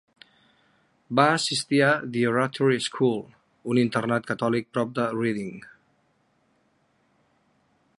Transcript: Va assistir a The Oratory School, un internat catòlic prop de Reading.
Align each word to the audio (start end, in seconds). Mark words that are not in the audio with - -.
Va 1.19 1.25
assistir 1.33 1.81
a 1.87 1.89
The 2.15 2.23
Oratory 2.31 2.81
School, 2.87 3.21
un 3.75 3.83
internat 3.85 4.29
catòlic 4.33 4.75
prop 4.79 4.97
de 5.01 5.07
Reading. 5.21 5.57